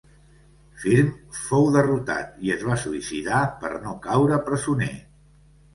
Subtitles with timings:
[0.83, 4.95] Firm fou derrotat i es va suïcidar per no caure presoner.